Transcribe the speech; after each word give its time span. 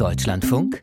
Deutschlandfunk 0.00 0.82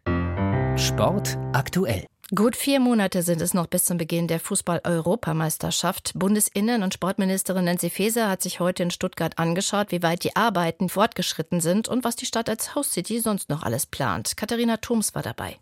Sport 0.75 1.39
aktuell. 1.51 2.05
Gut 2.35 2.55
vier 2.55 2.79
Monate 2.79 3.23
sind 3.23 3.41
es 3.41 3.55
noch 3.55 3.65
bis 3.65 3.85
zum 3.85 3.97
Beginn 3.97 4.27
der 4.27 4.39
Fußball-Europameisterschaft. 4.39 6.13
Bundesinnen- 6.13 6.83
und 6.83 6.93
Sportministerin 6.93 7.65
Nancy 7.65 7.89
Faeser 7.89 8.29
hat 8.29 8.43
sich 8.43 8.59
heute 8.59 8.83
in 8.83 8.91
Stuttgart 8.91 9.39
angeschaut, 9.39 9.91
wie 9.91 10.03
weit 10.03 10.23
die 10.23 10.35
Arbeiten 10.35 10.87
fortgeschritten 10.87 11.61
sind 11.61 11.87
und 11.87 12.03
was 12.03 12.15
die 12.15 12.27
Stadt 12.27 12.47
als 12.47 12.75
Host 12.75 12.91
City 12.91 13.19
sonst 13.19 13.49
noch 13.49 13.63
alles 13.63 13.87
plant. 13.87 14.37
Katharina 14.37 14.77
Thoms 14.77 15.15
war 15.15 15.23
dabei. 15.23 15.57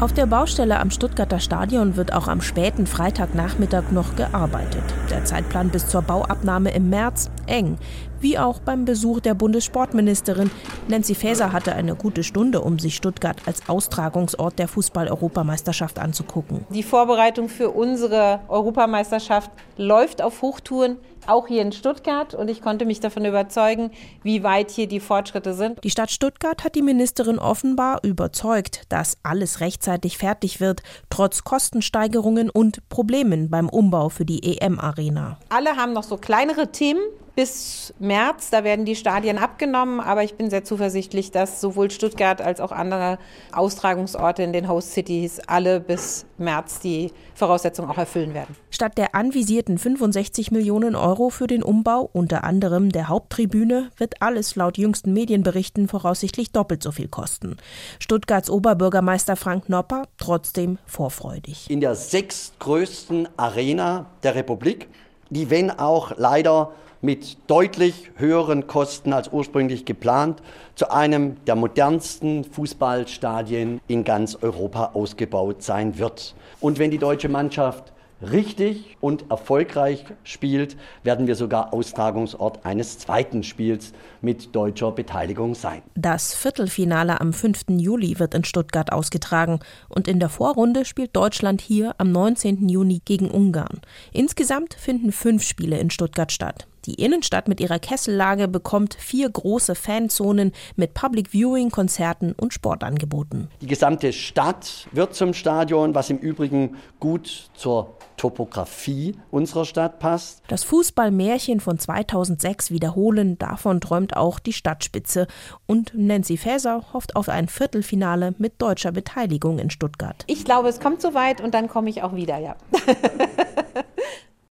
Auf 0.00 0.12
der 0.12 0.26
Baustelle 0.26 0.80
am 0.80 0.90
Stuttgarter 0.90 1.38
Stadion 1.38 1.94
wird 1.94 2.12
auch 2.12 2.26
am 2.26 2.40
späten 2.40 2.88
Freitagnachmittag 2.88 3.92
noch 3.92 4.16
gearbeitet. 4.16 4.82
Der 5.10 5.24
Zeitplan 5.24 5.70
bis 5.70 5.86
zur 5.86 6.02
Bauabnahme 6.02 6.74
im 6.74 6.90
März 6.90 7.30
eng, 7.46 7.78
wie 8.22 8.38
auch 8.38 8.60
beim 8.60 8.84
Besuch 8.84 9.20
der 9.20 9.34
Bundessportministerin. 9.34 10.50
Nancy 10.88 11.14
Faeser 11.14 11.52
hatte 11.52 11.74
eine 11.74 11.94
gute 11.94 12.22
Stunde, 12.22 12.60
um 12.60 12.78
sich 12.78 12.96
Stuttgart 12.96 13.36
als 13.46 13.68
Austragungsort 13.68 14.58
der 14.58 14.68
Fußball-Europameisterschaft 14.68 15.98
anzugucken. 15.98 16.64
Die 16.70 16.82
Vorbereitung 16.82 17.48
für 17.48 17.70
unsere 17.70 18.40
Europameisterschaft 18.48 19.50
läuft 19.76 20.22
auf 20.22 20.42
Hochtouren 20.42 20.98
auch 21.26 21.46
hier 21.46 21.62
in 21.62 21.72
Stuttgart 21.72 22.34
und 22.34 22.48
ich 22.48 22.62
konnte 22.62 22.84
mich 22.84 23.00
davon 23.00 23.24
überzeugen, 23.24 23.90
wie 24.22 24.42
weit 24.42 24.70
hier 24.70 24.86
die 24.86 25.00
Fortschritte 25.00 25.54
sind. 25.54 25.82
Die 25.84 25.90
Stadt 25.90 26.10
Stuttgart 26.10 26.64
hat 26.64 26.74
die 26.74 26.82
Ministerin 26.82 27.38
offenbar 27.38 28.00
überzeugt, 28.02 28.82
dass 28.88 29.18
alles 29.22 29.60
rechtzeitig 29.60 30.18
fertig 30.18 30.60
wird, 30.60 30.82
trotz 31.10 31.44
Kostensteigerungen 31.44 32.50
und 32.50 32.88
Problemen 32.88 33.50
beim 33.50 33.68
Umbau 33.68 34.08
für 34.08 34.24
die 34.24 34.58
EM-Arena. 34.58 35.38
Alle 35.48 35.76
haben 35.76 35.92
noch 35.92 36.02
so 36.02 36.16
kleinere 36.16 36.72
Themen, 36.72 37.02
bis 37.34 37.94
März. 37.98 38.50
Da 38.50 38.64
werden 38.64 38.84
die 38.84 38.96
Stadien 38.96 39.38
abgenommen, 39.38 40.00
aber 40.00 40.22
ich 40.22 40.34
bin 40.34 40.50
sehr 40.50 40.64
zuversichtlich, 40.64 41.30
dass 41.30 41.60
sowohl 41.60 41.90
Stuttgart 41.90 42.40
als 42.40 42.60
auch 42.60 42.72
andere 42.72 43.18
Austragungsorte 43.52 44.42
in 44.42 44.52
den 44.52 44.68
Host 44.68 44.92
Cities 44.92 45.40
alle 45.46 45.80
bis 45.80 46.26
März 46.38 46.80
die 46.80 47.12
Voraussetzungen 47.34 47.90
auch 47.90 47.98
erfüllen 47.98 48.34
werden. 48.34 48.56
Statt 48.70 48.98
der 48.98 49.14
anvisierten 49.14 49.78
65 49.78 50.50
Millionen 50.50 50.94
Euro 50.94 51.30
für 51.30 51.46
den 51.46 51.62
Umbau, 51.62 52.08
unter 52.12 52.44
anderem 52.44 52.90
der 52.90 53.08
Haupttribüne, 53.08 53.90
wird 53.96 54.20
alles 54.20 54.56
laut 54.56 54.76
jüngsten 54.78 55.12
Medienberichten 55.12 55.88
voraussichtlich 55.88 56.52
doppelt 56.52 56.82
so 56.82 56.92
viel 56.92 57.08
kosten. 57.08 57.56
Stuttgarts 57.98 58.50
Oberbürgermeister 58.50 59.36
Frank 59.36 59.68
Nopper 59.68 60.04
trotzdem 60.18 60.78
vorfreudig. 60.86 61.70
In 61.70 61.80
der 61.80 61.94
sechstgrößten 61.94 63.28
Arena 63.36 64.06
der 64.22 64.34
Republik, 64.34 64.88
die 65.30 65.48
wenn 65.50 65.70
auch 65.70 66.12
leider 66.16 66.72
mit 67.02 67.36
deutlich 67.48 68.10
höheren 68.16 68.66
Kosten 68.66 69.12
als 69.12 69.28
ursprünglich 69.28 69.84
geplant 69.84 70.40
zu 70.76 70.90
einem 70.90 71.36
der 71.44 71.56
modernsten 71.56 72.44
Fußballstadien 72.44 73.80
in 73.88 74.04
ganz 74.04 74.38
Europa 74.40 74.92
ausgebaut 74.94 75.62
sein 75.62 75.98
wird. 75.98 76.34
Und 76.60 76.78
wenn 76.78 76.90
die 76.90 76.98
deutsche 76.98 77.28
Mannschaft 77.28 77.92
richtig 78.22 78.96
und 79.00 79.30
erfolgreich 79.30 80.04
spielt, 80.22 80.76
werden 81.02 81.26
wir 81.26 81.34
sogar 81.34 81.74
Austragungsort 81.74 82.64
eines 82.64 82.98
zweiten 82.98 83.42
Spiels 83.42 83.92
mit 84.20 84.54
deutscher 84.54 84.92
Beteiligung 84.92 85.54
sein. 85.54 85.82
Das 85.94 86.34
Viertelfinale 86.34 87.20
am 87.20 87.32
5. 87.32 87.64
Juli 87.70 88.18
wird 88.18 88.34
in 88.34 88.44
Stuttgart 88.44 88.92
ausgetragen 88.92 89.60
und 89.88 90.08
in 90.08 90.20
der 90.20 90.28
Vorrunde 90.28 90.84
spielt 90.84 91.16
Deutschland 91.16 91.60
hier 91.60 91.94
am 91.98 92.12
19. 92.12 92.68
Juni 92.68 93.02
gegen 93.04 93.30
Ungarn. 93.30 93.80
Insgesamt 94.12 94.74
finden 94.74 95.12
fünf 95.12 95.42
Spiele 95.42 95.78
in 95.78 95.90
Stuttgart 95.90 96.30
statt. 96.30 96.68
Die 96.84 96.94
Innenstadt 96.94 97.46
mit 97.46 97.60
ihrer 97.60 97.78
Kessellage 97.78 98.48
bekommt 98.48 98.94
vier 98.94 99.30
große 99.30 99.76
Fanzonen 99.76 100.52
mit 100.74 100.94
Public 100.94 101.30
Viewing, 101.30 101.70
Konzerten 101.70 102.32
und 102.32 102.52
Sportangeboten. 102.52 103.48
Die 103.60 103.68
gesamte 103.68 104.12
Stadt 104.12 104.88
wird 104.90 105.14
zum 105.14 105.32
Stadion, 105.32 105.94
was 105.94 106.10
im 106.10 106.18
Übrigen 106.18 106.76
gut 106.98 107.50
zur 107.54 107.96
Topografie 108.16 109.16
unserer 109.30 109.64
Stadt 109.64 110.00
passt. 110.00 110.42
Das 110.48 110.64
Fußballmärchen 110.64 111.60
von 111.60 111.78
2006 111.78 112.70
wiederholen, 112.70 113.38
davon 113.38 113.80
träumt 113.80 114.16
auch 114.16 114.38
die 114.38 114.52
Stadtspitze. 114.52 115.28
Und 115.66 115.92
Nancy 115.94 116.36
Faeser 116.36 116.84
hofft 116.92 117.14
auf 117.16 117.28
ein 117.28 117.48
Viertelfinale 117.48 118.34
mit 118.38 118.60
deutscher 118.60 118.92
Beteiligung 118.92 119.58
in 119.58 119.70
Stuttgart. 119.70 120.24
Ich 120.26 120.44
glaube, 120.44 120.68
es 120.68 120.80
kommt 120.80 121.00
soweit 121.00 121.40
und 121.40 121.54
dann 121.54 121.68
komme 121.68 121.90
ich 121.90 122.02
auch 122.02 122.14
wieder, 122.14 122.38
ja. 122.38 122.56